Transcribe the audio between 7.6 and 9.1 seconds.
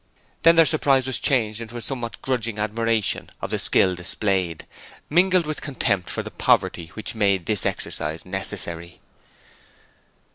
exercise necessary.